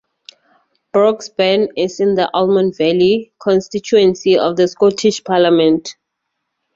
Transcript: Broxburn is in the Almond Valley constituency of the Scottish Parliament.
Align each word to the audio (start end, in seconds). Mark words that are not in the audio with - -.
Broxburn 0.95 1.73
is 1.77 1.99
in 1.99 2.15
the 2.15 2.27
Almond 2.33 2.75
Valley 2.75 3.33
constituency 3.39 4.35
of 4.35 4.55
the 4.55 4.67
Scottish 4.67 5.23
Parliament. 5.23 5.95